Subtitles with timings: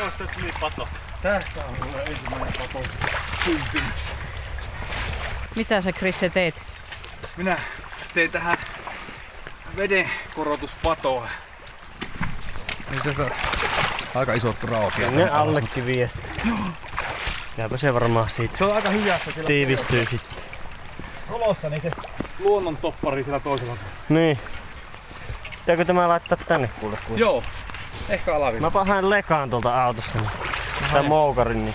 [0.00, 0.88] patosta tuli pato.
[1.22, 2.82] Tästä on mulle ensimmäinen pato
[3.44, 4.14] syntymässä.
[5.56, 6.54] Mitä sä Krisse teet?
[7.36, 7.58] Minä
[8.14, 8.58] tein tähän
[9.76, 11.28] veden korotuspatoa.
[12.90, 13.30] Niin tätä on
[14.14, 15.10] aika isot rautia.
[15.10, 16.18] Ne allekin viestä.
[17.58, 20.44] Jääpä se varmaan siitä Se on aika hyvässä tiivistyy sitten.
[21.28, 21.90] kolossa, niin se
[22.38, 23.76] luonnon toppari sillä toisella.
[24.08, 24.38] Niin.
[25.58, 26.98] Pitääkö tämä laittaa tänne kuule?
[27.06, 27.20] kuule?
[27.20, 27.42] Joo,
[28.10, 28.66] ehkä alavilla.
[28.66, 30.18] Mä pahaan lekaan tuolta autosta.
[30.18, 30.30] Niin.
[30.92, 31.74] Tai moukarin, niin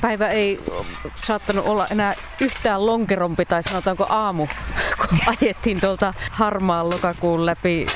[0.00, 0.60] Päivä ei
[1.16, 4.46] saattanut olla enää yhtään lonkerompi tai sanotaanko aamu,
[5.00, 7.86] kun ajettiin tuolta harmaan lokakuun läpi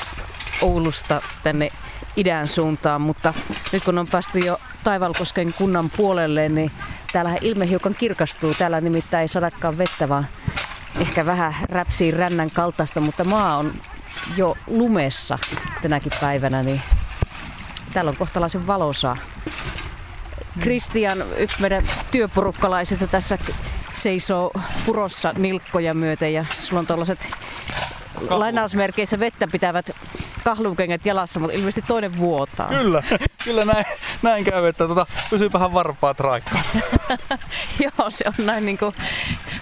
[0.61, 1.69] Oulusta tänne
[2.15, 3.33] idän suuntaan, mutta
[3.71, 6.71] nyt kun on päästy jo Taivalkosken kunnan puolelle, niin
[7.13, 8.53] täällähän ilme hiukan kirkastuu.
[8.53, 10.27] Täällä nimittäin ei sadakaan vettä, vaan
[10.99, 13.73] ehkä vähän räpsii rännän kaltaista, mutta maa on
[14.37, 15.39] jo lumessa
[15.81, 16.81] tänäkin päivänä, niin
[17.93, 19.17] täällä on kohtalaisen valosaa.
[20.59, 23.37] Kristian, yksi meidän työporukkalaisista tässä
[23.95, 24.51] seisoo
[24.85, 27.27] purossa nilkkoja myöten ja sulla on tuollaiset
[28.29, 29.91] lainausmerkeissä vettä pitävät
[30.43, 32.67] kahluukengät jalassa, mutta ilmeisesti toinen vuotaa.
[32.67, 33.03] Kyllä,
[33.43, 33.85] kyllä näin,
[34.21, 36.63] näin käy, että tota, pysyypähän varpaat raikkaan.
[37.83, 38.95] Joo, se on näin niin kuin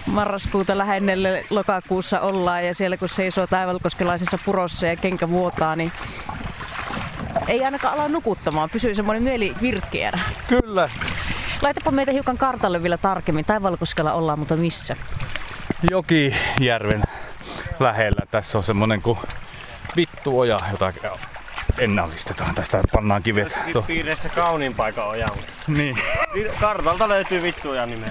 [0.06, 5.92] marraskuuta lähennelle lokakuussa ollaan ja siellä kun seisoo taivalkoskelaisessa purossa ja kenkä vuotaa, niin
[7.48, 10.18] ei ainakaan ala nukuttamaan, pysyy semmoinen mieli virkeänä.
[10.48, 10.88] Kyllä.
[11.62, 13.44] Laitapa meitä hiukan kartalle vielä tarkemmin.
[13.44, 14.96] Taivalkoskella ollaan, mutta missä?
[15.90, 17.02] Jokijärven
[17.80, 18.26] lähellä.
[18.30, 19.18] Tässä on semmonen kuin
[19.96, 20.92] vittuoja, jota
[21.78, 22.54] ennallistetaan.
[22.54, 23.58] Tästä pannaan kivet.
[23.72, 25.28] tuo- piirissä kauniin paikan oja.
[25.36, 25.98] mutta Niin.
[26.60, 28.10] Kartalta löytyy vittuja nimeä.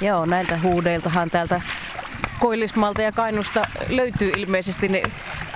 [0.00, 1.60] Joo, näiltä huudeiltahan täältä
[2.38, 5.02] Koillismalta ja Kainusta löytyy ilmeisesti ne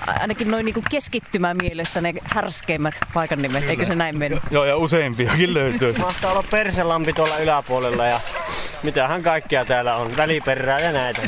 [0.07, 4.43] ainakin noin niin keskittymä mielessä ne härskeimmät paikan nimet, eikö se näin mennyt?
[4.51, 5.93] Joo, ja useampiakin löytyy.
[5.99, 8.21] Mahtaa olla Perselampi tuolla yläpuolella ja
[8.83, 10.17] mitähän kaikkea täällä on.
[10.17, 11.23] Väliperää ja näitä.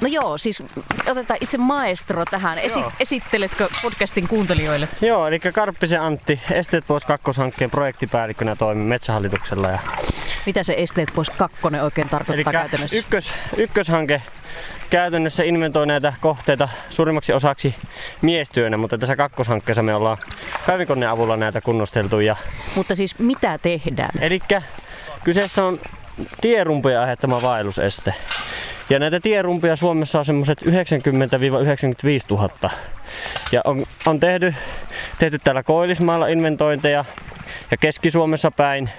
[0.00, 0.62] No joo, siis
[1.10, 2.58] otetaan itse maestro tähän.
[2.58, 2.92] Esi- Joo.
[3.00, 4.88] esitteletkö podcastin kuuntelijoille?
[5.00, 9.68] Joo, eli Karppisen Antti, Esteet pois kakkoshankkeen projektipäällikkönä toimii Metsähallituksella.
[9.68, 9.78] Ja
[10.46, 12.96] Mitä se esteet pois kakkonen oikein tarkoittaa käytännössä?
[12.96, 14.22] ykkös, ykköshanke
[14.90, 17.74] käytännössä inventoi näitä kohteita suurimmaksi osaksi
[18.22, 20.18] miestyönä, mutta tässä kakkoshankkeessa me ollaan
[20.66, 22.20] kaivinkoneen avulla näitä kunnosteltu.
[22.20, 22.36] Ja,
[22.76, 24.10] Mutta siis mitä tehdään?
[24.20, 24.40] eli
[25.24, 25.80] kyseessä on
[26.40, 28.14] tierumpujen aiheuttama vaelluseste.
[28.90, 30.66] Ja näitä tierumpuja Suomessa on semmoiset 90-95
[32.30, 32.70] 000.
[33.52, 34.54] Ja on, on tehty,
[35.18, 37.04] tehty täällä Koillismaalla inventointeja
[37.70, 38.90] ja Keski-Suomessa päin.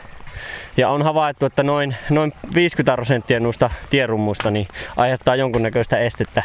[0.77, 4.67] Ja on havaittu, että noin, noin 50 prosenttia noista tierummuista niin
[4.97, 6.43] aiheuttaa jonkunnäköistä estettä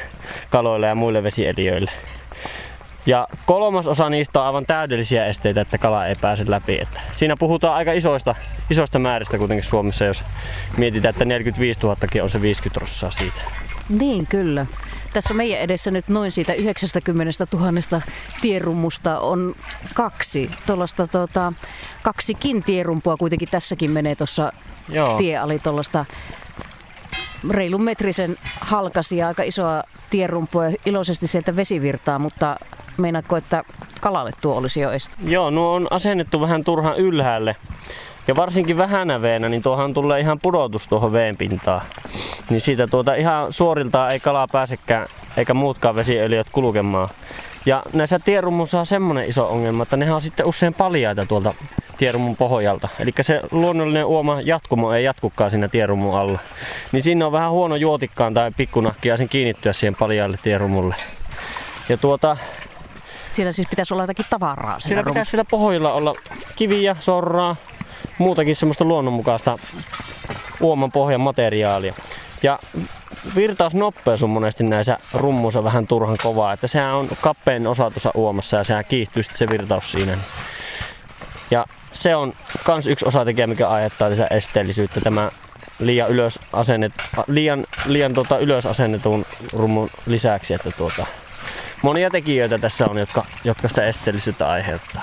[0.51, 1.91] kaloille ja muille vesieliöille.
[3.07, 6.79] Ja kolmas osa niistä on aivan täydellisiä esteitä, että kala ei pääse läpi.
[6.83, 8.35] Että siinä puhutaan aika isoista,
[8.71, 10.25] isoista määristä kuitenkin Suomessa, jos
[10.77, 13.41] mietitään, että 45 000 on se 50 prosenttia siitä.
[13.89, 14.67] Niin, kyllä.
[15.13, 18.03] Tässä meidän edessä nyt noin siitä 90 000
[18.41, 19.55] tierummusta on
[19.95, 20.51] kaksi.
[20.67, 21.53] Tuollaista tota,
[22.03, 24.53] kaksikin tierumpua kuitenkin tässäkin menee tuossa
[25.19, 26.05] tie ali tuollaista
[27.51, 32.57] reilun metrisen halkasia, aika isoa tierumpua ja iloisesti sieltä vesivirtaa, mutta
[32.99, 33.65] meinaatko, että
[34.01, 35.15] kalalle tuo olisi jo este?
[35.25, 37.57] Joo, nuo on asennettu vähän turhan ylhäälle.
[38.29, 41.81] Ja varsinkin vähänä veenä, niin tuohan tulee ihan pudotus tuohon veen pintaan.
[42.51, 45.07] Niin siitä tuota ihan suoriltaan ei kalaa pääsekään,
[45.37, 47.09] eikä muutkaan vesiöljyt kulkemaan.
[47.67, 51.55] Ja näissä tierummuissa on semmonen iso ongelma, että nehän on sitten usein paljaita tuolta
[51.97, 52.89] tierummun pohjalta.
[52.99, 56.39] Eli se luonnollinen uoma jatkumo ei jatkukaan siinä tierummun alla.
[56.93, 60.95] Niin siinä on vähän huono juotikkaan tai pikkunahkia sen kiinnittyä siihen paljaalle tierumulle.
[61.89, 62.37] Ja tuota,
[63.37, 66.15] Siellä siis pitäisi olla jotakin tavaraa siellä pitäisi sillä pohjilla olla
[66.57, 67.57] kiviä, sorraa,
[68.19, 69.59] muutakin semmoista luonnonmukaista
[70.61, 71.95] uoman pohjan materiaalia.
[72.43, 72.59] Ja
[73.37, 78.57] virtausnopeus on monesti näissä rummuissa vähän turhan kovaa, että sehän on kappeen osa tuossa uomassa
[78.57, 80.19] ja sehän kiihtyy sitten se virtaus siinä.
[81.51, 82.33] Ja se on
[82.65, 85.31] kans yksi osatekijä, mikä aiheuttaa tätä esteellisyyttä, tämä
[85.79, 86.93] liian ylös, asennet,
[87.27, 91.07] liian, liian tuota ylös asennetun rummun lisäksi, että tuota,
[91.87, 95.03] monia tekijöitä tässä on, jotka, jotka sitä esteellisyyttä aiheuttaa.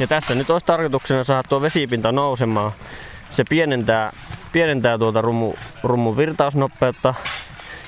[0.00, 2.72] Ja tässä nyt olisi tarkoituksena saada tuo vesipinta nousemaan.
[3.30, 4.12] Se pienentää,
[4.52, 7.14] pienentää tuota rummu, rummun virtausnopeutta.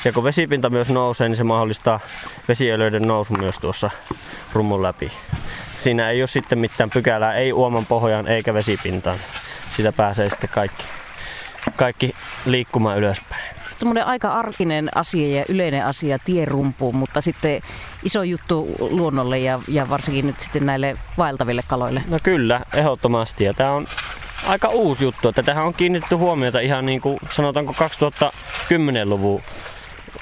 [0.04, 2.00] Ja kun vesipinta myös nousee, niin se mahdollistaa
[2.48, 3.90] vesiölöiden nousu myös tuossa
[4.52, 5.12] rummun läpi.
[5.76, 9.18] Siinä ei ole sitten mitään pykälää, ei uoman pohjaan eikä vesipintaan.
[9.70, 10.84] Sitä pääsee sitten kaikki,
[11.76, 12.14] kaikki
[12.46, 13.53] liikkumaan ylöspäin.
[13.78, 17.62] Semmoinen aika arkinen asia ja yleinen asia tierumpuun, mutta sitten
[18.02, 22.02] iso juttu luonnolle ja, ja varsinkin nyt sitten näille vaeltaville kaloille.
[22.08, 23.44] No kyllä, ehdottomasti.
[23.44, 23.86] Ja tämä on
[24.46, 29.42] aika uusi juttu, että tähän on kiinnitetty huomiota ihan niin kuin sanotaanko 2010-luvun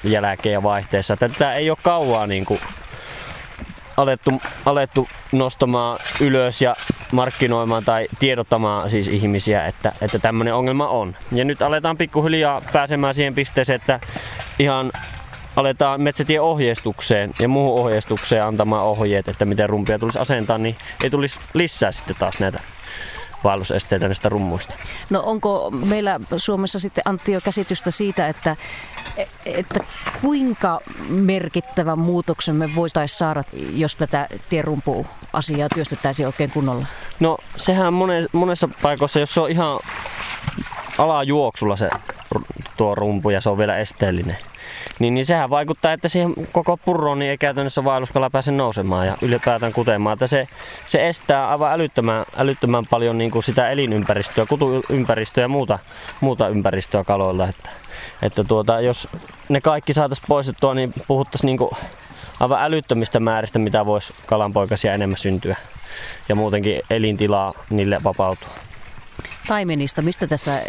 [0.05, 1.17] jälkeen ja vaihteessa.
[1.17, 2.61] Tätä ei ole kauaa niin kuin
[3.97, 6.77] alettu, alettu nostamaan ylös ja
[7.13, 11.17] markkinoimaan tai tiedottamaan siis ihmisiä, että, että tämmöinen ongelma on.
[11.33, 14.01] Ja nyt aletaan pikkuhiljaa pääsemään siihen pisteeseen, että
[14.59, 14.93] ihan
[15.57, 21.11] aletaan metsätien ohjeistukseen ja muuhun ohjeistukseen antamaan ohjeet, että miten rumpia tulisi asentaa, niin ei
[21.11, 22.61] tulisi lisää sitten taas näitä
[23.45, 24.75] vaellusesteitä näistä rummuista.
[25.11, 28.57] No onko meillä Suomessa sitten Antti jo käsitystä siitä, että,
[29.47, 29.81] että
[30.21, 36.87] kuinka merkittävän muutoksen me voitaisiin saada, jos tätä tierumpu-asiaa työstettäisiin oikein kunnolla?
[37.21, 37.95] No sehän
[38.33, 39.81] monessa paikoissa, jos se on ihan
[40.99, 41.89] alajuoksulla se
[42.77, 44.39] tuo rumpu ja se on vielä esteellinen,
[44.99, 49.17] niin, niin sehän vaikuttaa, että siihen koko purroon niin ei käytännössä vaelluskala pääse nousemaan ja
[49.23, 50.13] ylipäätään kutemaan.
[50.13, 50.49] Että se,
[50.87, 55.79] se estää aivan älyttömän, älyttömän paljon niin kuin sitä elinympäristöä, kutuympäristöä ja muuta,
[56.21, 57.49] muuta ympäristöä kaloilla.
[57.49, 57.71] Että,
[58.23, 59.09] että tuota, jos
[59.49, 61.71] ne kaikki saataisiin poistettua, niin puhuttaisiin niin kuin
[62.41, 65.57] aivan älyttömistä määristä, mitä voisi kalanpoikasia enemmän syntyä.
[66.29, 68.51] Ja muutenkin elintilaa niille vapautua
[69.47, 70.63] taimenista, mistä tässä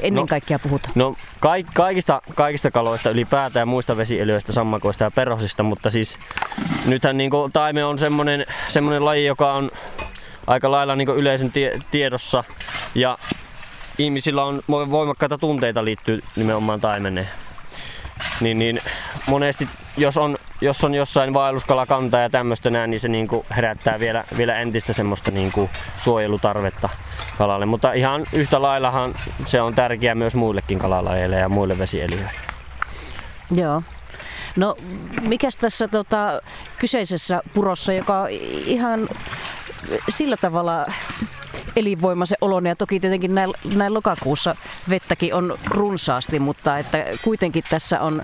[0.00, 0.92] ennen no, kaikkea puhutaan?
[0.94, 6.18] No ka- kaikista, kaikista kaloista ylipäätään ja muista vesieliöistä, sammakoista ja perhosista, mutta siis
[6.86, 9.70] nythän niin taime on semmoinen, semmoinen laji, joka on
[10.46, 12.44] aika lailla niin yleisön tie- tiedossa
[12.94, 13.18] ja
[13.98, 17.28] ihmisillä on voimakkaita tunteita liittyy nimenomaan taimeneen.
[18.40, 18.80] Niin, niin
[19.26, 24.00] monesti jos on, jos on jossain vaelluskalakanta ja tämmöistä näin, niin se niin kuin herättää
[24.00, 26.88] vielä, vielä entistä semmoista niin kuin suojelutarvetta
[27.38, 27.66] kalalle.
[27.66, 29.14] Mutta ihan yhtä laillahan
[29.44, 32.30] se on tärkeää myös muillekin kalalajeille ja muille vesieliöille.
[33.54, 33.82] Joo.
[34.56, 34.76] No,
[35.22, 36.40] mikäs tässä tota,
[36.78, 38.26] kyseisessä purossa, joka
[38.66, 39.08] ihan
[40.08, 40.86] sillä tavalla
[41.76, 44.56] elinvoimaisen olon ja toki tietenkin näin, näin lokakuussa
[44.88, 48.22] vettäkin on runsaasti, mutta että kuitenkin tässä on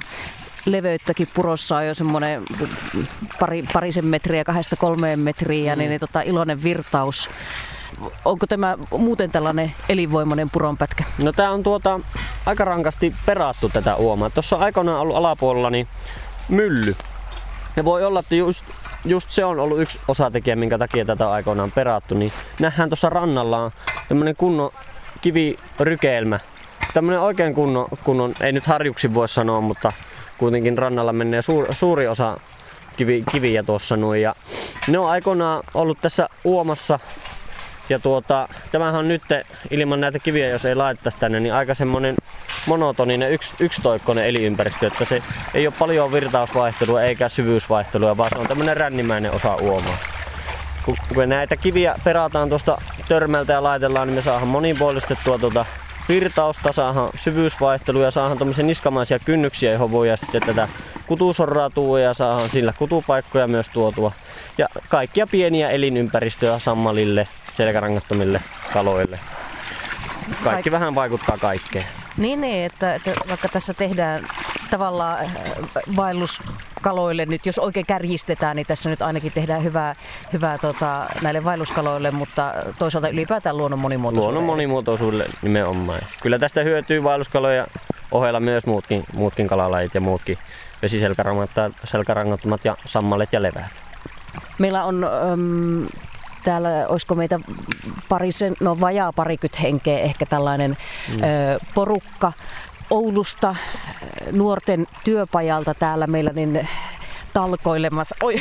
[0.64, 2.42] leveyttäkin purossa on jo semmoinen
[3.40, 5.78] pari, parisen metriä, kahdesta kolmeen metriä, mm.
[5.78, 7.30] niin, niin tota, iloinen virtaus.
[8.24, 11.04] Onko tämä muuten tällainen elinvoimainen puronpätkä?
[11.18, 12.00] No tämä on tuota,
[12.46, 14.30] aika rankasti perattu tätä uomaa.
[14.30, 15.88] Tuossa on aikoinaan ollut alapuolella niin
[16.48, 16.96] mylly.
[17.76, 18.64] Ja voi olla, että just,
[19.04, 22.14] just se on ollut yksi osatekijä, minkä takia tätä on aikoinaan perattu.
[22.14, 23.70] Niin nähdään tuossa rannalla
[24.08, 24.70] tämmöinen kunnon
[25.20, 26.38] kivirykeilmä.
[26.94, 29.92] Tämmöinen oikein kunnon, kunnon, ei nyt harjuksi voi sanoa, mutta
[30.38, 32.40] kuitenkin rannalla menee suur, suuri osa
[32.96, 34.22] kivi, kiviä tuossa noin.
[34.22, 34.34] Ja
[34.88, 36.98] ne on aikoinaan ollut tässä uomassa.
[37.90, 39.22] Ja tuota, tämähän on nyt
[39.70, 42.16] ilman näitä kiviä, jos ei laitettaisi tänne, niin aika semmonen
[42.66, 45.22] monotoninen yks, yksitoikkoinen eliympäristö, että se
[45.54, 49.96] ei ole paljon virtausvaihtelua eikä syvyysvaihtelua, vaan se on tämmöinen rännimäinen osa uomaa.
[50.84, 52.78] Kun, kun näitä kiviä perataan tuosta
[53.08, 55.66] törmältä ja laitellaan, niin me saadaan monipuolistettua tuota
[56.08, 60.68] virtausta, saadaan syvyysvaihtelua ja saadaan tämmöisiä niskamaisia kynnyksiä, johon voi sitten tätä
[61.06, 64.12] kutusorraa tuoda ja saadaan sillä kutupaikkoja myös tuotua.
[64.58, 67.28] Ja kaikkia pieniä elinympäristöjä sammalille,
[67.60, 68.40] selkärangattomille
[68.72, 69.18] kaloille.
[70.44, 71.84] Kaikki Kaik- vähän vaikuttaa kaikkeen.
[72.16, 74.26] Niin, niin että, että vaikka tässä tehdään
[74.70, 75.30] tavallaan äh,
[75.96, 79.94] vaelluskaloille nyt, jos oikein kärjistetään, niin tässä nyt ainakin tehdään hyvää,
[80.32, 84.34] hyvää tota, näille vaelluskaloille, mutta toisaalta ylipäätään luonnon monimuotoisuudelle.
[84.34, 86.00] Luonnon monimuotoisuudelle nimenomaan.
[86.22, 87.66] Kyllä tästä hyötyy vaelluskaloja
[88.10, 90.38] ohella myös muutkin, muutkin kalalajit ja muutkin
[90.82, 93.70] vesiselkärangattomat ja sammalet ja leväät.
[94.58, 95.86] Meillä on äm,
[96.44, 97.40] täällä, olisiko meitä
[98.08, 100.76] parisen, no vajaa parikymmentä henkeä, ehkä tällainen
[101.08, 101.22] mm.
[101.22, 102.32] ö, porukka
[102.90, 103.56] Oulusta
[104.32, 106.68] nuorten työpajalta täällä meillä niin
[107.32, 108.16] talkoilemassa.
[108.22, 108.34] Oi.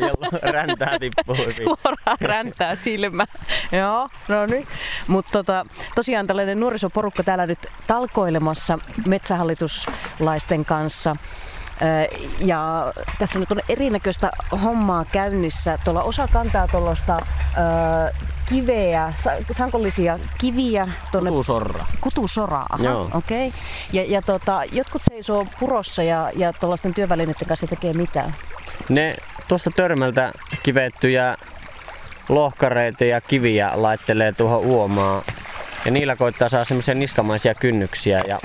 [0.52, 1.36] Räntää tippuu.
[1.36, 3.26] Suoraan räntää silmä.
[3.72, 4.66] Joo, no niin.
[5.06, 11.16] Mutta tota, tosiaan tällainen nuorisoporukka täällä nyt talkoilemassa metsähallituslaisten kanssa.
[12.38, 14.30] Ja tässä nyt on erinäköistä
[14.62, 15.78] hommaa käynnissä.
[15.84, 17.26] Tuolla osa kantaa tuollaista
[18.48, 19.12] kiveä,
[19.52, 20.88] sankollisia kiviä.
[21.12, 21.86] Tuonne, kutusorra.
[22.00, 23.48] Kutusorra, aha, okei.
[23.48, 23.60] Okay.
[23.92, 28.32] Ja, ja tota, jotkut seisoo purossa ja, ja tuollaisten työvälineiden kanssa tekee mitä?
[28.88, 29.16] Ne
[29.48, 30.32] tuosta törmältä
[30.62, 31.36] kivettyjä
[32.28, 35.22] lohkareita ja kiviä laittelee tuohon uomaan.
[35.84, 38.38] Ja niillä koittaa saada semmoisia niskamaisia kynnyksiä ja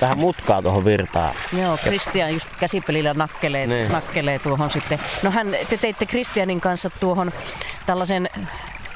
[0.00, 1.34] vähän mutkaa tuohon virtaan.
[1.60, 3.92] Joo, Kristian just käsipelillä nakkelee, niin.
[3.92, 5.00] nakkelee tuohon sitten.
[5.22, 7.32] No hän, te teitte Kristianin kanssa tuohon
[7.86, 8.28] tällaisen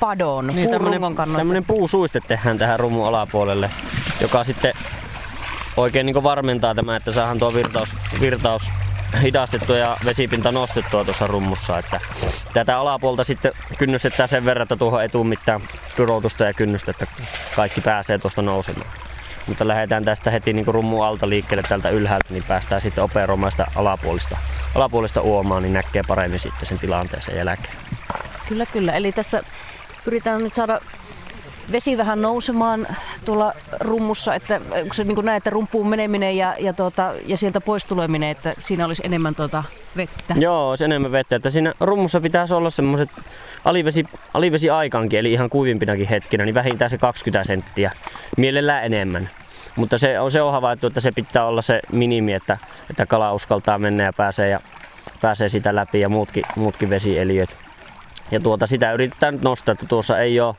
[0.00, 1.00] padon, niin, tämmönen,
[1.36, 3.70] tämmönen puusuiste tehdään tähän rumun alapuolelle,
[4.20, 4.74] joka sitten
[5.76, 8.62] oikein niin varmentaa tämä, että saadaan tuo virtaus, virtaus
[9.22, 11.78] hidastettua ja vesipinta nostettua tuossa rummussa.
[11.78, 12.00] Että
[12.52, 15.60] tätä alapuolta sitten kynnystetään sen verran, että tuohon ei tule mitään
[15.96, 17.06] pyroutusta ja kynnystä, että
[17.56, 18.90] kaikki pääsee tuosta nousemaan.
[19.50, 23.66] Mutta lähdetään tästä heti niin rummu alta liikkeelle tältä ylhäältä, niin päästään sitten operoimaan sitä
[23.76, 24.36] alapuolista,
[24.74, 27.74] alapuolista uomaa, niin näkee paremmin sitten sen tilanteeseen jälkeen.
[28.48, 28.92] Kyllä, kyllä.
[28.92, 29.42] Eli tässä
[30.04, 30.80] pyritään nyt saada
[31.72, 32.86] vesi vähän nousemaan
[33.24, 37.60] tuolla rummussa, että onko se niin näin, että rumpuun meneminen ja, ja, tuota, ja sieltä
[37.60, 39.64] pois tuleminen, että siinä olisi enemmän tuota
[39.96, 40.34] vettä?
[40.38, 41.36] Joo, olisi enemmän vettä.
[41.36, 43.10] Että siinä rummussa pitäisi olla semmoiset
[43.64, 44.04] alivesi,
[44.34, 47.92] alivesi aikaankin, eli ihan kuivimpinakin hetkinä, niin vähintään se 20 senttiä,
[48.36, 49.30] mielellään enemmän.
[49.76, 52.58] Mutta se on, se on havaittu, että se pitää olla se minimi, että,
[52.90, 54.60] että kala uskaltaa mennä ja pääsee, ja
[55.20, 57.56] pääsee sitä läpi ja muutkin, muutkin vesieliöt.
[58.30, 60.54] Ja tuota, sitä yritetään nyt nostaa, että tuossa ei ole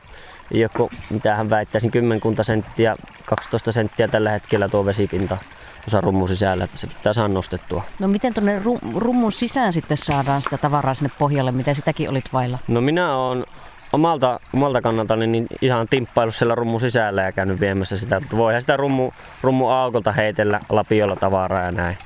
[0.50, 5.38] joku, mitä hän väittäisin, kymmenkunta senttiä, 12 senttiä tällä hetkellä tuo vesipinta
[5.84, 7.82] tuossa rummun sisällä, että se pitää saada nostettua.
[7.98, 8.62] No miten tuonne
[8.96, 12.58] rummun sisään sitten saadaan sitä tavaraa sinne pohjalle, miten sitäkin olit vailla?
[12.68, 13.46] No minä olen
[13.92, 18.20] omalta, omalta kannaltani niin ihan timppailu siellä rummun sisällä ja käynyt viemässä sitä.
[18.36, 19.10] Voihan sitä rummu,
[19.42, 21.98] rummu aukolta heitellä lapiolla tavaraa ja näin.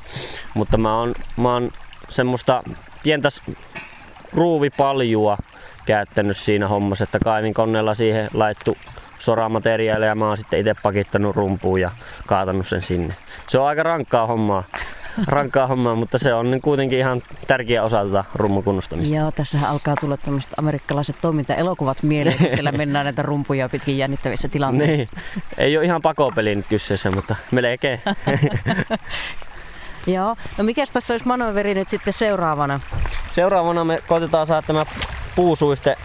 [0.55, 1.71] Mutta mä oon, mä oon
[2.09, 2.63] semmoista
[3.03, 3.29] pientä
[4.33, 5.39] ruuvipaljua
[5.87, 8.77] käyttänyt siinä hommassa, että kaivin koneella siihen laittu
[9.19, 11.91] soramateriaalia ja mä oon sitten itse pakittanut rumpuun ja
[12.27, 13.15] kaatanut sen sinne.
[13.49, 14.65] Se on aika rankkaa hommaa,
[15.27, 19.17] rankkaa hommaa, mutta se on niin kuitenkin ihan tärkeä osa tätä rummukunnostamista.
[19.17, 24.49] Joo, tässä alkaa tulla tämmöiset amerikkalaiset toimintaelokuvat mieleen, kun siellä mennään näitä rumpuja pitkin jännittävissä
[24.49, 24.97] tilanteissa.
[24.97, 25.09] Niin.
[25.59, 28.01] Ei ole ihan pakopeli nyt kyseessä, mutta melkein.
[30.07, 32.81] Joo, no mikä tässä olisi manöveri nyt sitten seuraavana?
[33.31, 34.87] Seuraavana me koitetaan saada tämä
[35.37, 35.97] puusuiste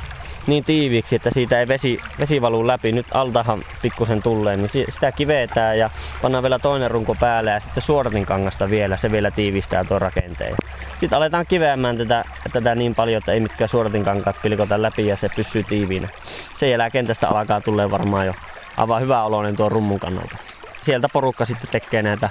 [0.47, 2.91] niin tiiviiksi, että siitä ei vesi, vesi valu läpi.
[2.91, 5.89] Nyt altahan pikkusen tulee, niin sitä kivetään ja
[6.21, 10.55] pannaan vielä toinen runko päälle ja sitten suoratinkangasta vielä, se vielä tiivistää tuon rakenteen.
[10.99, 15.29] Sitten aletaan kiveämään tätä, tätä niin paljon, että ei mitkään suoratinkankaat pilkota läpi ja se
[15.35, 16.07] pysyy tiiviinä.
[16.53, 18.33] Sen jälkeen tästä alkaa tulee varmaan jo
[18.77, 20.37] aivan hyvä oloinen tuo rummun kannalta.
[20.81, 22.29] Sieltä porukka sitten tekee näitä,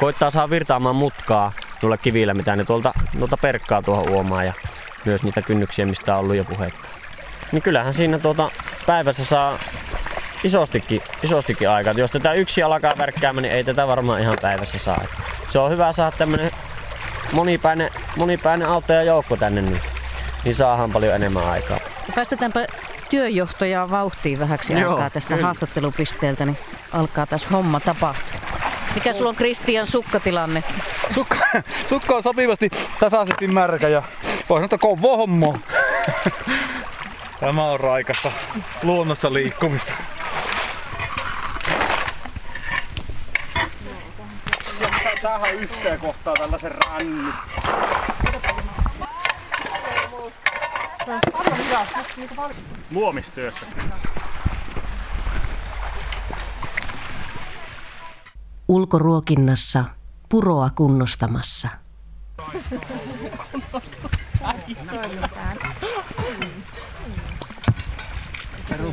[0.00, 4.52] koittaa saa virtaamaan mutkaa noilla kivillä, mitä ne tuolta, tuolta perkkaa tuohon uomaan ja
[5.04, 6.97] myös niitä kynnyksiä, mistä on ollut jo puhetta.
[7.52, 8.50] Niin kyllähän siinä tuota
[8.86, 9.58] päivässä saa
[10.44, 11.94] isostikin, isostikin aikaa.
[11.96, 15.04] Jos tätä yksi alkaa värkkäämään, niin ei tätä varmaan ihan päivässä saa.
[15.48, 16.50] Se on hyvä saada tämmönen
[17.32, 19.80] monipäinen, monipäinen auttaja joukko tänne, niin,
[20.44, 21.78] niin saadaan paljon enemmän aikaa.
[22.14, 22.66] Päästetäänpä
[23.10, 25.46] työjohtajaa vauhtiin vähäksi Joo, aikaa tästä kyllä.
[25.46, 26.58] haastattelupisteeltä, niin
[26.92, 28.40] alkaa tässä homma tapahtua.
[28.94, 30.64] Mikä sulla on Kristian sukkatilanne?
[31.10, 31.36] Sukka,
[31.86, 34.02] sukka on sopivasti tasaisesti märkä ja
[34.48, 34.78] voi sanoa, että
[35.16, 35.58] hommo.
[37.40, 38.32] Tämä on raikasta
[38.82, 39.92] luonnossa liikkumista.
[45.22, 47.32] Tähän yhteen kohtaa tällaisen rännin.
[52.90, 53.66] Luomistyössä.
[58.68, 59.84] Ulkoruokinnassa
[60.28, 61.68] puroa kunnostamassa.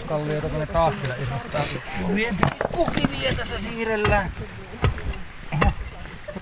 [0.06, 1.62] Peruskallioita tuonne taassille irrottaa.
[2.72, 4.32] Kukiviä tässä siirrellään.
[5.54, 5.72] Oho,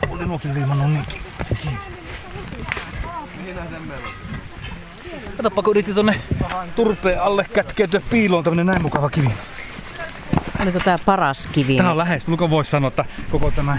[0.09, 1.21] oli nuokin liimannut niinkin.
[5.37, 6.19] Katoppa kun yritti tonne
[6.75, 9.29] turpeen alle kätkeytyä piiloon tämmönen näin mukava kivi.
[10.63, 11.77] Oliko tämä paras kivi?
[11.77, 12.27] Tämä on lähes.
[12.27, 13.77] Luko voisi sanoa, että koko tämä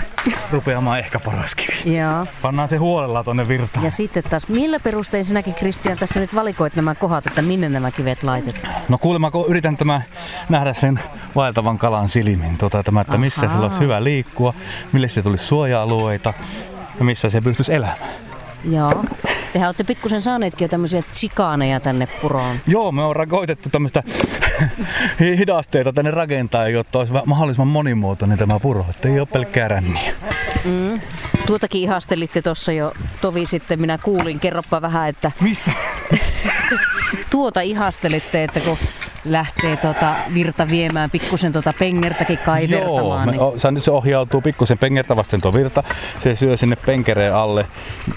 [0.52, 1.96] rupeamaan ehkä paras kivi.
[1.96, 2.26] Joo.
[2.42, 3.84] Pannaan se huolella tuonne virtaan.
[3.84, 7.90] Ja sitten taas, millä perustein sinäkin Kristian tässä nyt valikoit nämä kohdat, että minne nämä
[7.90, 8.74] kivet laitetaan?
[8.88, 10.02] No kuulemma, kun yritän tämä
[10.48, 11.00] nähdä sen
[11.34, 13.54] vaeltavan kalan silmin, tota, tämä, että missä Ahaa.
[13.54, 14.54] sillä olisi hyvä liikkua,
[14.92, 16.34] mille se tulisi suoja-alueita
[16.98, 17.98] ja missä se pystyisi elämään.
[18.70, 19.04] Joo.
[19.52, 22.56] Tehän olette pikkusen saaneetkin jo tämmöisiä tsikaaneja tänne puroon.
[22.66, 24.02] Joo, me on rakoitettu tämmöistä
[25.38, 30.12] hidasteita tänne rakentaa, jotta olisi mahdollisimman monimuotoinen tämä puro, että ei ole pelkkää ränniä.
[30.64, 31.00] Mm.
[31.46, 34.40] Tuotakin ihastelitte tuossa jo tovi sitten, minä kuulin.
[34.40, 35.32] Kerropa vähän, että...
[35.40, 35.70] Mistä?
[37.30, 38.76] tuota ihastelitte, että kun
[39.24, 43.34] lähtee tota virta viemään pikkusen tota pengertäkin kaivertamaan.
[43.34, 43.74] Joo, niin...
[43.74, 45.82] nyt se ohjautuu pikkusen pengertä vasten tuo virta.
[46.18, 47.66] Se syö sinne penkereen alle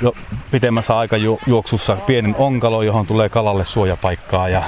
[0.01, 0.13] jo
[0.51, 4.63] pitemmässä aikajuoksussa pienen onkalo, johon tulee kalalle suojapaikkaa ja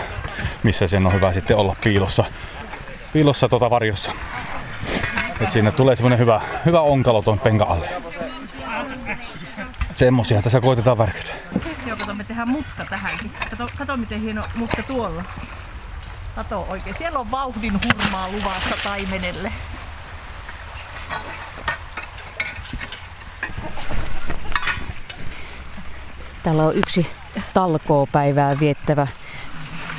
[0.63, 2.23] missä sen on hyvä sitten olla piilossa,
[3.13, 4.11] piilossa tuota varjossa.
[5.41, 7.89] Et siinä tulee semmoinen hyvä, hyvä onkalo tuon penka alle.
[9.95, 11.31] Semmosia tässä koitetaan värkätä.
[11.87, 13.31] Joo, kato, me tehdään mutka tähänkin.
[13.49, 15.23] Kato, kato miten hieno mutka tuolla.
[16.35, 16.95] Kato oikein.
[16.97, 19.51] Siellä on vauhdin hurmaa luvassa taimenelle.
[26.43, 27.07] Täällä on yksi
[27.53, 29.07] talkoopäivää viettävä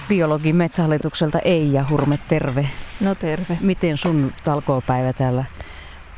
[0.08, 2.70] biologi Metsähallitukselta Eija Hurme, terve.
[3.00, 3.58] No terve.
[3.60, 5.44] Miten sun talkoopäivä täällä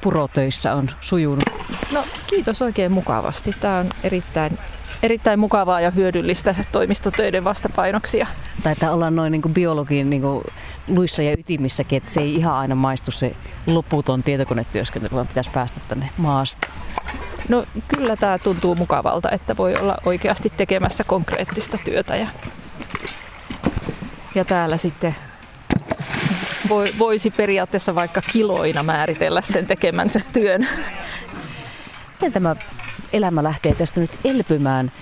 [0.00, 1.44] purotöissä on sujunut?
[1.92, 3.54] No kiitos oikein mukavasti.
[3.60, 4.58] Tämä on erittäin,
[5.02, 8.26] erittäin mukavaa ja hyödyllistä toimistotöiden vastapainoksia.
[8.62, 10.44] Taitaa olla noin niin kuin biologin niin kuin
[10.88, 15.80] luissa ja ytimissäkin, että se ei ihan aina maistu se loputon tietokonetyöskentely, vaan pitäisi päästä
[15.88, 16.72] tänne maastoon.
[17.48, 17.64] No
[17.96, 22.26] kyllä tämä tuntuu mukavalta, että voi olla oikeasti tekemässä konkreettista työtä ja,
[24.34, 25.14] ja täällä sitten
[26.68, 30.68] voi, voisi periaatteessa vaikka kiloina määritellä sen tekemänsä työn.
[32.12, 32.56] Miten tämä
[33.12, 34.92] elämä lähtee tästä nyt elpymään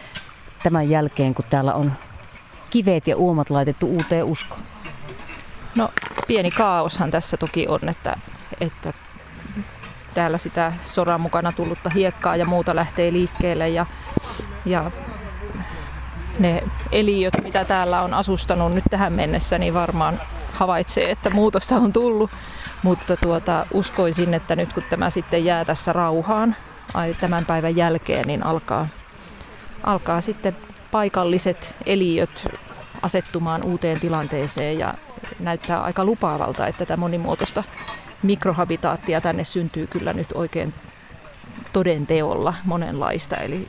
[0.62, 1.92] tämän jälkeen, kun täällä on
[2.70, 4.62] kiveet ja uomat laitettu uuteen uskoon?
[5.76, 5.90] No
[6.26, 8.16] pieni kaoshan tässä toki on, että,
[8.60, 8.92] että
[10.14, 13.86] täällä sitä soran mukana tullutta hiekkaa ja muuta lähtee liikkeelle ja,
[14.64, 14.90] ja
[16.38, 16.62] ne
[16.92, 20.20] eliöt, mitä täällä on asustanut nyt tähän mennessä, niin varmaan
[20.52, 22.30] havaitsee, että muutosta on tullut.
[22.82, 26.56] Mutta tuota, uskoisin, että nyt kun tämä sitten jää tässä rauhaan
[27.20, 28.88] tämän päivän jälkeen, niin alkaa,
[29.82, 30.56] alkaa sitten
[30.90, 32.48] paikalliset eliöt
[33.02, 34.94] asettumaan uuteen tilanteeseen ja
[35.40, 37.64] näyttää aika lupaavalta, että tätä monimuotoista
[38.22, 40.74] mikrohabitaattia tänne syntyy kyllä nyt oikein
[41.72, 43.36] toden teolla monenlaista.
[43.36, 43.68] Eli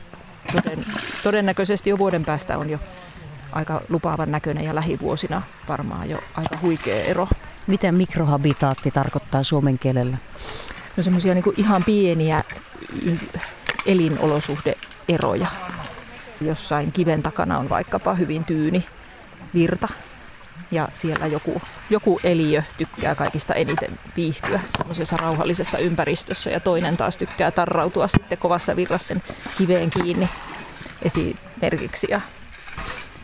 [0.52, 0.84] toden,
[1.22, 2.78] todennäköisesti jo vuoden päästä on jo
[3.52, 7.28] aika lupaavan näköinen ja lähivuosina varmaan jo aika huikea ero.
[7.66, 10.16] Mitä mikrohabitaatti tarkoittaa suomen kielellä?
[10.96, 12.44] No semmoisia niin ihan pieniä
[13.86, 15.46] elinolosuhdeeroja.
[16.40, 18.84] Jossain kiven takana on vaikkapa hyvin tyyni
[19.54, 19.88] virta.
[20.70, 26.50] Ja siellä joku, joku eliö tykkää kaikista eniten viihtyä semmoisessa rauhallisessa ympäristössä.
[26.50, 29.22] Ja toinen taas tykkää tarrautua sitten kovassa virrassa sen
[29.58, 30.28] kiveen kiinni
[31.02, 32.06] esimerkiksi.
[32.10, 32.20] Ja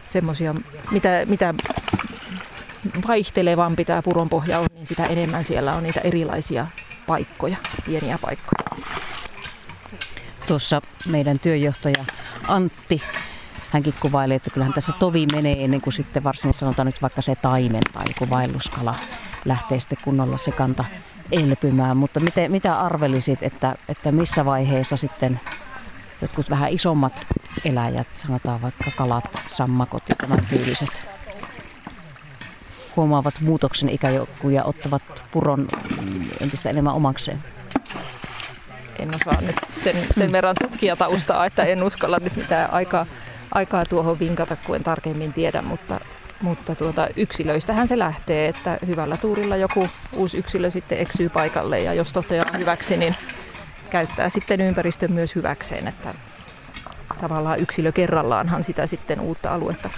[0.06, 0.54] semmoisia,
[0.90, 1.54] mitä, mitä
[3.08, 6.66] vaihtelevampi tämä puronpohja on, niin sitä enemmän siellä on niitä erilaisia
[7.08, 8.86] paikkoja, pieniä paikkoja.
[10.46, 12.04] Tuossa meidän työjohtaja
[12.48, 13.02] Antti
[13.70, 17.36] hänkin kuvaili, että kyllähän tässä tovi menee ennen kuin sitten varsin sanotaan nyt vaikka se
[17.36, 18.94] taimen tai joku vaelluskala
[19.44, 20.84] lähtee sitten kunnolla se kanta
[21.32, 21.96] elpymään.
[21.96, 25.40] Mutta miten, mitä arvelisit, että, että missä vaiheessa sitten
[26.22, 27.26] jotkut vähän isommat
[27.64, 31.17] eläjät, sanotaan vaikka kalat, sammakot ja tämän tyyliset,
[32.98, 35.68] huomaavat muutoksen ikäjoukkuja ja ottavat puron
[36.40, 37.44] entistä enemmän omakseen?
[38.98, 43.06] En osaa nyt sen, sen verran tutkijataustaa, että en uskalla nyt mitään aikaa
[43.52, 46.00] aikaa tuohon vinkata, kun en tarkemmin tiedä, mutta,
[46.40, 51.94] mutta tuota, yksilöistähän se lähtee, että hyvällä tuurilla joku uusi yksilö sitten eksyy paikalle ja
[51.94, 53.14] jos toteaa hyväksi, niin
[53.90, 56.14] käyttää sitten ympäristön myös hyväkseen, että
[57.20, 59.90] tavallaan yksilö kerrallaanhan sitä sitten uutta aluetta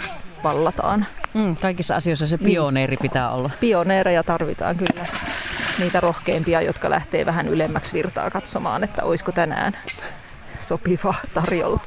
[0.44, 1.06] vallataan.
[1.34, 3.02] Mm, kaikissa asioissa se pioneeri niin.
[3.02, 3.50] pitää olla.
[3.60, 5.06] Pioneereja tarvitaan kyllä.
[5.78, 9.76] Niitä rohkeimpia, jotka lähtee vähän ylemmäksi virtaa katsomaan, että olisiko tänään
[10.60, 11.80] sopiva tarjolla.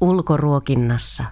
[0.00, 1.24] ulkoruokinnassa.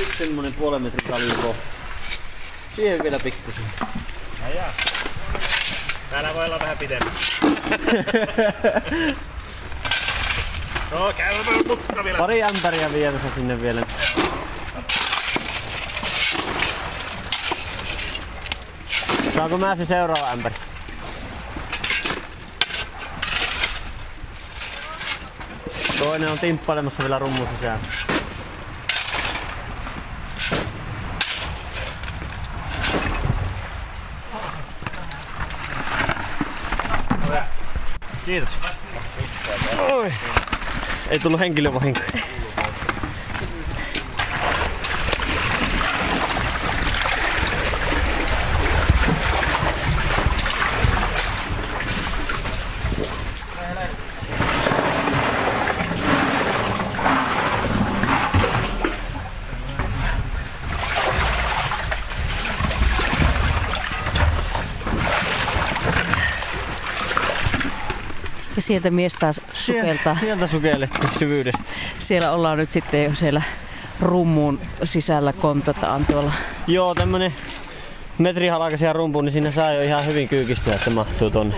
[0.00, 1.56] Yksi semmonen puolen metrin kaliko.
[2.76, 3.64] Siihen vielä pikkusen.
[6.10, 7.10] Täällä voi olla vähän pidempi.
[10.90, 12.18] No käymään mutta vielä.
[12.18, 13.86] Pari ämpäriä vieressä sinne vielä.
[19.34, 20.54] Saanko mä se seuraava ämpäri?
[25.98, 27.80] Toinen on timppailemassa vielä rummun sisään.
[38.26, 38.48] Kiitos.
[39.92, 40.12] Oi.
[41.10, 42.06] Ei tullut henkilövahinkoja.
[68.66, 70.16] Sieltä mies taas sukeltaa.
[70.20, 71.62] Sieltä sukellettiin syvyydestä.
[71.98, 73.42] Siellä ollaan nyt sitten jo siellä
[74.00, 76.32] rummuun sisällä kontataan tuolla.
[76.66, 77.34] Joo, tämmönen
[78.18, 81.54] metrihalkaisia rumpuun, niin siinä saa jo ihan hyvin kyykistyä, että mahtuu tonne,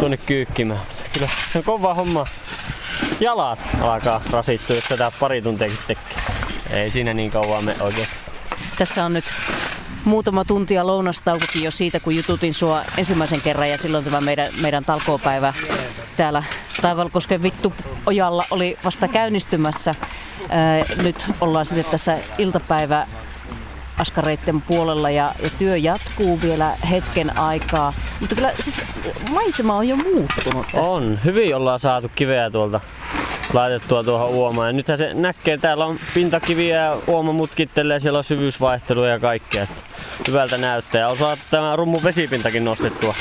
[0.00, 0.80] tonne kyykkimään.
[1.12, 2.26] Kyllä se on kova homma.
[3.20, 6.22] Jalat alkaa rasittua, jos tätä pari tuntiakin tekee.
[6.70, 8.16] Ei siinä niin kauan me oikeasti.
[8.78, 9.24] Tässä on nyt
[10.04, 14.46] muutama tunti ja lounastaukokin jo siitä, kun jututin sua ensimmäisen kerran ja silloin tämä meidän,
[14.60, 15.54] meidän talkoopäivä
[16.16, 16.42] täällä
[16.82, 17.72] Taivalkosken vittu
[18.06, 19.94] ojalla oli vasta käynnistymässä.
[21.02, 23.06] Nyt ollaan sitten tässä iltapäivä
[23.98, 27.92] askareitten puolella ja, ja työ jatkuu vielä hetken aikaa.
[28.20, 28.80] Mutta kyllä siis
[29.30, 30.90] maisema on jo muuttunut tässä.
[30.90, 31.18] On.
[31.24, 32.80] Hyvin ollaan saatu kiveä tuolta
[33.52, 34.68] laitettua tuohon uomaan.
[34.68, 39.66] Ja nythän se näkee, täällä on pintakiviä ja uoma mutkittelee, siellä on syvyysvaihtelua ja kaikkea.
[40.28, 41.00] Hyvältä näyttää.
[41.00, 43.14] Ja on saatu tämä rummun vesipintakin nostettua.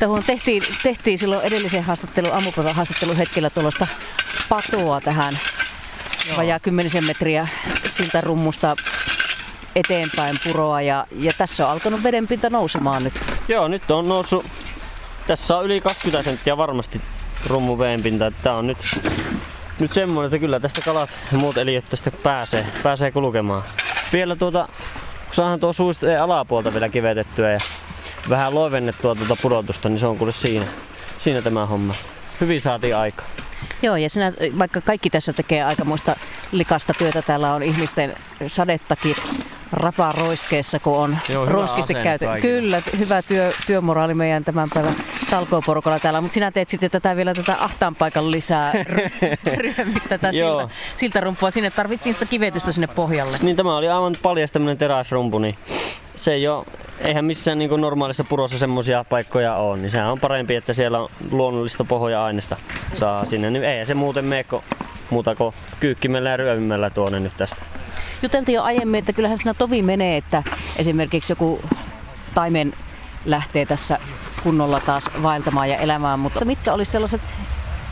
[0.00, 3.86] Tuohon tehtiin, tehtiin silloin edellisen haastattelun, aamupäivän haastattelun hetkellä tuollaista
[4.48, 5.34] patoa tähän
[6.36, 7.48] vajaa kymmenisen metriä
[7.86, 8.76] siltä rummusta
[9.74, 13.14] eteenpäin puroa ja, ja tässä on alkanut vedenpinta nousemaan nyt.
[13.48, 14.46] Joo, nyt on noussut,
[15.26, 17.00] tässä on yli 20 senttiä varmasti
[17.46, 18.26] rummun veenpinta.
[18.26, 18.78] Että Tää on nyt,
[19.78, 23.62] nyt semmoinen, että kyllä tästä kalat ja muut eliöt tästä pääsee, pääsee kulkemaan.
[24.12, 24.68] Vielä tuota,
[25.26, 27.58] kun saadaan tuo suisteen alapuolta vielä kivetettyä ja
[28.28, 30.66] vähän loivennettua tuota pudotusta, niin se on kuule siinä,
[31.18, 31.94] siinä tämä homma.
[32.40, 33.22] Hyvin saatiin aika.
[33.82, 36.16] Joo, ja sinä, vaikka kaikki tässä tekee aikamoista
[36.52, 38.14] likasta työtä, täällä on ihmisten
[38.46, 39.16] sadettakin
[39.72, 42.24] rapaa roiskeessa, kun on Joo, asenne käyty.
[42.24, 42.60] kaikille.
[42.60, 44.96] Kyllä, hyvä työ, työmoraali meidän tämän päivän
[45.30, 48.72] talkooporukalla täällä, mutta sinä teet sitten tätä vielä tätä ahtaan paikan lisää
[50.08, 50.58] tätä Joo.
[50.58, 51.50] silta, siltarumpua.
[51.50, 53.38] Sinne tarvittiin sitä kivetystä sinne pohjalle.
[53.42, 55.58] Niin tämä oli aivan paljas tämmönen teräsrumpu, niin
[56.16, 56.66] se ei ole,
[57.00, 61.08] eihän missään niin normaalissa purossa semmoisia paikkoja ole, niin sehän on parempi, että siellä on
[61.30, 62.56] luonnollista pohja-aineesta
[62.92, 63.50] saa sinne.
[63.50, 64.64] Niin ei se muuten meekko
[65.10, 67.62] muuta kuin kyykkimellä ja ryömimällä tuonne nyt tästä.
[68.22, 70.42] Juteltiin jo aiemmin, että kyllähän siinä tovi menee, että
[70.76, 71.60] esimerkiksi joku
[72.34, 72.72] taimen
[73.24, 73.98] lähtee tässä
[74.42, 77.20] kunnolla taas vaeltamaan ja elämään, mutta mitkä olisi sellaiset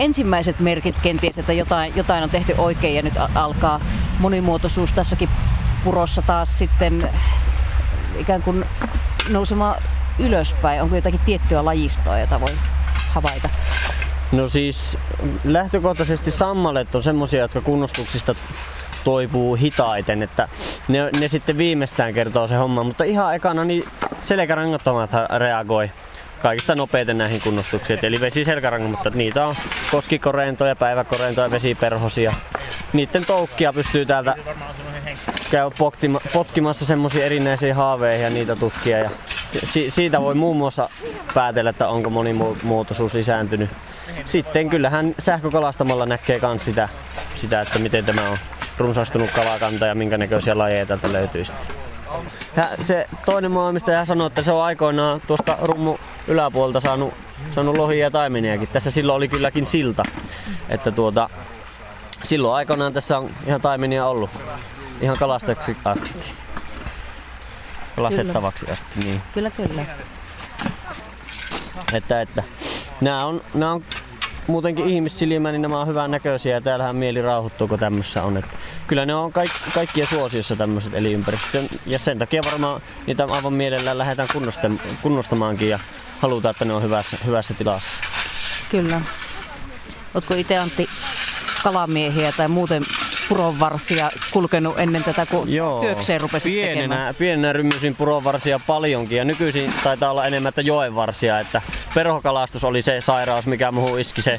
[0.01, 3.81] ensimmäiset merkit kenties, että jotain, jotain on tehty oikein ja nyt alkaa
[4.19, 5.29] monimuotoisuus tässäkin
[5.85, 7.11] purossa taas sitten
[8.19, 8.65] ikään kuin
[9.29, 9.83] nousemaan
[10.19, 10.83] ylöspäin.
[10.83, 12.55] Onko jotakin tiettyä lajistoa, jota voi
[13.09, 13.49] havaita?
[14.33, 14.99] No siis
[15.45, 18.35] lähtökohtaisesti sammalet on semmosia, jotka kunnostuksista
[19.05, 20.49] toipuu hitaiten, että
[20.89, 23.85] ne, ne sitten viimeistään kertoo se homma, mutta ihan ekana niin
[24.23, 25.91] selkärangattomat reagoi
[26.43, 27.99] kaikista nopeiten näihin kunnostuksiin.
[28.03, 29.55] Eli vesiselkärangat, mutta niitä on
[29.91, 32.35] koskikorentoja, päiväkorentoja, vesiperhosia.
[32.93, 34.37] Niiden toukkia pystyy täältä
[35.51, 38.99] käy poktima, potkimassa semmoisia erinäisiä haaveihin ja niitä tutkia.
[38.99, 39.11] Ja
[39.49, 40.89] si, siitä voi muun muassa
[41.35, 43.71] päätellä, että onko monimuotoisuus lisääntynyt.
[44.27, 46.89] Sitten kyllähän sähkökalastamalla näkee myös sitä,
[47.35, 48.39] sitä, että miten tämä on
[48.79, 51.77] runsastunut kalakanta ja minkä näköisiä lajeja täältä löytyy sitten.
[52.57, 55.97] Ja se toinen maanomistaja sanoi, että se on aikoinaan tuosta rummu
[56.29, 57.15] yläpuolta saanut,
[57.55, 58.69] saanut lohia ja taimeniakin.
[58.69, 60.05] Tässä silloin oli kylläkin silta.
[60.69, 61.31] Että tuota,
[62.23, 64.31] silloin aikoinaan tässä on ihan taimenia ollut.
[65.01, 66.33] Ihan kalastettavaksi asti.
[67.97, 69.23] Kalastettavaksi asti, niin.
[69.35, 69.83] Kyllä, kyllä.
[71.95, 72.43] Että, että
[73.01, 73.85] nämä on, nämä on
[74.47, 78.37] muutenkin ihmissilmään, niin nämä on hyvän näköisiä ja täällähän mieli rauhoittuu, kun tämmössä on.
[78.37, 83.53] Että kyllä ne on kaik, kaikkien suosiossa tämmöiset elinympäristöt ja sen takia varmaan niitä aivan
[83.53, 85.79] mielellään lähdetään kunnostam- kunnostamaankin ja
[86.21, 87.89] halutaan, että ne on hyvässä, hyvässä tilassa.
[88.71, 89.01] Kyllä.
[90.15, 90.87] Oletko itse Antti
[91.63, 92.83] kalamiehiä tai muuten
[93.29, 95.49] puronvarsia kulkenut ennen tätä, kun
[95.81, 97.15] työkseen rupesit pienenä, tekemään?
[97.15, 99.19] pienenä rymysin puronvarsia paljonkin.
[99.19, 101.63] Ja nykyisin taitaa olla enemmän että joenvarsia, että
[101.95, 104.39] perhokalastus oli se sairaus, mikä muuhun iski se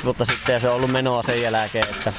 [0.00, 0.52] 10-5 vuotta sitten.
[0.52, 2.12] Ja se on ollut menoa sen jälkeen, että,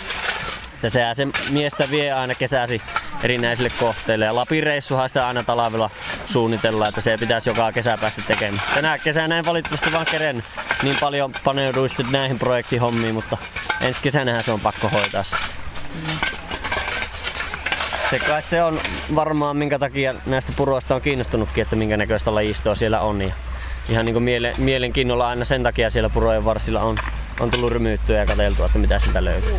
[0.74, 2.82] että sehän se miestä vie aina kesäsi
[3.24, 5.90] erinäisille kohteille ja Lapin reissuhan sitä aina talvella
[6.26, 8.64] suunnitellaan, että se pitäisi joka kesä päästä tekemään.
[8.74, 10.44] Tänä kesänä en valitettavasti vaan keren
[10.84, 13.38] niin paljon paneuduin sitten näihin projektihommiin, mutta
[13.82, 15.64] ensi kesänähän se on pakko hoitaa sitten.
[18.10, 18.80] Se kai se on
[19.16, 23.22] varmaan minkä takia näistä puroista on kiinnostunutkin, että minkä näköistä lajistoa siellä on.
[23.22, 23.34] Ja
[23.90, 26.98] ihan niin kuin miele, mielenkiinnolla aina sen takia siellä purojen varsilla on,
[27.40, 29.56] on tullut rymyttyä ja katseltua, että mitä sieltä löytyy.